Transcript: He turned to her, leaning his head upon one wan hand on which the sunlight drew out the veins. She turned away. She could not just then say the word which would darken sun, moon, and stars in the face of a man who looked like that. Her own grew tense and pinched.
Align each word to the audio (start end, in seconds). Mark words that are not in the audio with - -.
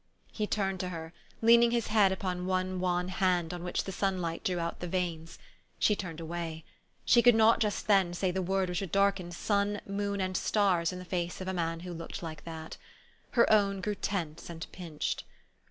He 0.31 0.47
turned 0.47 0.79
to 0.79 0.89
her, 0.89 1.13
leaning 1.43 1.69
his 1.69 1.89
head 1.89 2.11
upon 2.11 2.47
one 2.47 2.79
wan 2.79 3.09
hand 3.09 3.53
on 3.53 3.63
which 3.63 3.83
the 3.83 3.91
sunlight 3.91 4.43
drew 4.43 4.57
out 4.57 4.79
the 4.79 4.87
veins. 4.87 5.37
She 5.77 5.95
turned 5.95 6.19
away. 6.19 6.63
She 7.05 7.21
could 7.21 7.35
not 7.35 7.59
just 7.59 7.85
then 7.85 8.15
say 8.15 8.31
the 8.31 8.41
word 8.41 8.67
which 8.69 8.81
would 8.81 8.91
darken 8.91 9.31
sun, 9.31 9.79
moon, 9.85 10.19
and 10.19 10.35
stars 10.35 10.91
in 10.91 10.97
the 10.97 11.05
face 11.05 11.39
of 11.39 11.47
a 11.47 11.53
man 11.53 11.81
who 11.81 11.93
looked 11.93 12.23
like 12.23 12.45
that. 12.45 12.77
Her 13.33 13.47
own 13.53 13.79
grew 13.79 13.93
tense 13.93 14.49
and 14.49 14.65
pinched. 14.71 15.23